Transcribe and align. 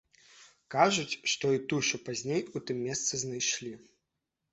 Кажуць, 0.75 1.19
што 1.31 1.51
і 1.55 1.59
тушу 1.73 1.99
пазней 2.07 2.41
у 2.55 2.61
тым 2.71 2.81
месцы 2.87 3.21
знайшлі. 3.25 3.75